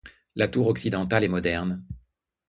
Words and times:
La 0.33 0.47
tour 0.47 0.65
occidentale 0.65 1.25
est 1.25 1.27
moderne. 1.27 1.85